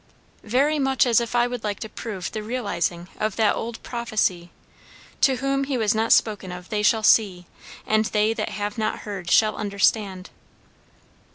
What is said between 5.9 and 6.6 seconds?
not spoken